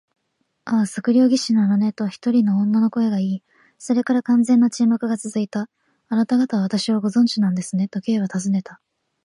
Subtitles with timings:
[0.65, 3.43] 「ああ、測量技師なのね」と、一人の女の声がいい、
[3.77, 5.69] それから完全な沈黙がつづいた。
[6.09, 8.81] 「あなたがたは私をご存じなんですね？」と、Ｋ はたずねた。